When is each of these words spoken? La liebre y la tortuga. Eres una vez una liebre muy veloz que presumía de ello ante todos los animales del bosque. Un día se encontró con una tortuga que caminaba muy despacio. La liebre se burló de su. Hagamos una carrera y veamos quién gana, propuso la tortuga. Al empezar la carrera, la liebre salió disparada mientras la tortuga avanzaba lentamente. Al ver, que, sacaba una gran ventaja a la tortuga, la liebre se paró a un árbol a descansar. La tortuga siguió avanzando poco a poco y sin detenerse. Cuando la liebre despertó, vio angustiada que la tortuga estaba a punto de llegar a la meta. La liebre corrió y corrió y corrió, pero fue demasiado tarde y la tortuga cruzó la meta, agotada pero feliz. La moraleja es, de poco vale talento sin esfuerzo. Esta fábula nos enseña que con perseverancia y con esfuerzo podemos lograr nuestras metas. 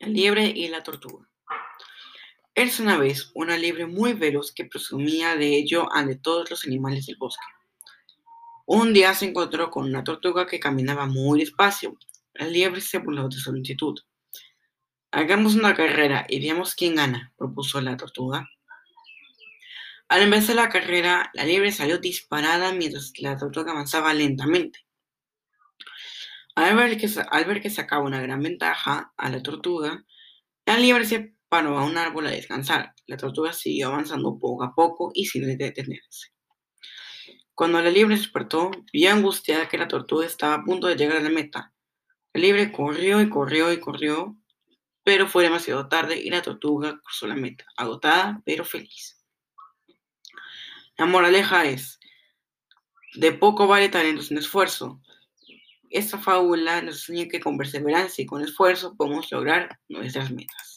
La 0.00 0.08
liebre 0.08 0.46
y 0.46 0.68
la 0.68 0.82
tortuga. 0.82 1.28
Eres 2.54 2.80
una 2.80 2.96
vez 2.96 3.30
una 3.34 3.58
liebre 3.58 3.84
muy 3.84 4.14
veloz 4.14 4.50
que 4.50 4.64
presumía 4.64 5.36
de 5.36 5.54
ello 5.58 5.92
ante 5.92 6.16
todos 6.16 6.48
los 6.48 6.64
animales 6.64 7.04
del 7.04 7.16
bosque. 7.18 7.44
Un 8.64 8.94
día 8.94 9.12
se 9.12 9.26
encontró 9.26 9.70
con 9.70 9.84
una 9.84 10.02
tortuga 10.02 10.46
que 10.46 10.58
caminaba 10.58 11.04
muy 11.04 11.40
despacio. 11.40 11.98
La 12.32 12.46
liebre 12.46 12.80
se 12.80 12.96
burló 12.96 13.28
de 13.28 13.36
su. 13.36 13.52
Hagamos 15.10 15.54
una 15.54 15.74
carrera 15.74 16.24
y 16.30 16.40
veamos 16.40 16.74
quién 16.74 16.94
gana, 16.94 17.34
propuso 17.36 17.78
la 17.82 17.98
tortuga. 17.98 18.48
Al 20.08 20.22
empezar 20.22 20.56
la 20.56 20.70
carrera, 20.70 21.30
la 21.34 21.44
liebre 21.44 21.72
salió 21.72 21.98
disparada 21.98 22.72
mientras 22.72 23.12
la 23.18 23.36
tortuga 23.36 23.72
avanzaba 23.72 24.14
lentamente. 24.14 24.78
Al 26.60 26.76
ver, 26.76 26.98
que, 27.62 27.70
sacaba 27.70 28.04
una 28.04 28.20
gran 28.20 28.42
ventaja 28.42 29.14
a 29.16 29.30
la 29.30 29.42
tortuga, 29.42 30.04
la 30.66 30.78
liebre 30.78 31.06
se 31.06 31.34
paró 31.48 31.78
a 31.78 31.86
un 31.86 31.96
árbol 31.96 32.26
a 32.26 32.30
descansar. 32.30 32.94
La 33.06 33.16
tortuga 33.16 33.54
siguió 33.54 33.88
avanzando 33.88 34.38
poco 34.38 34.62
a 34.62 34.74
poco 34.74 35.10
y 35.14 35.24
sin 35.24 35.56
detenerse. 35.56 36.34
Cuando 37.54 37.80
la 37.80 37.90
liebre 37.90 38.14
despertó, 38.14 38.70
vio 38.92 39.10
angustiada 39.10 39.68
que 39.68 39.78
la 39.78 39.88
tortuga 39.88 40.26
estaba 40.26 40.54
a 40.54 40.62
punto 40.62 40.86
de 40.86 40.96
llegar 40.96 41.16
a 41.16 41.22
la 41.22 41.30
meta. 41.30 41.72
La 42.34 42.42
liebre 42.42 42.70
corrió 42.72 43.22
y 43.22 43.30
corrió 43.30 43.72
y 43.72 43.80
corrió, 43.80 44.36
pero 45.02 45.28
fue 45.28 45.44
demasiado 45.44 45.88
tarde 45.88 46.20
y 46.20 46.28
la 46.28 46.42
tortuga 46.42 47.00
cruzó 47.02 47.26
la 47.26 47.36
meta, 47.36 47.64
agotada 47.78 48.42
pero 48.44 48.66
feliz. 48.66 49.24
La 50.98 51.06
moraleja 51.06 51.64
es, 51.64 51.98
de 53.14 53.32
poco 53.32 53.66
vale 53.66 53.88
talento 53.88 54.22
sin 54.22 54.36
esfuerzo. 54.36 55.00
Esta 55.90 56.18
fábula 56.18 56.80
nos 56.82 57.08
enseña 57.08 57.28
que 57.28 57.40
con 57.40 57.58
perseverancia 57.58 58.22
y 58.22 58.26
con 58.26 58.42
esfuerzo 58.42 58.94
podemos 58.96 59.30
lograr 59.32 59.76
nuestras 59.88 60.30
metas. 60.30 60.69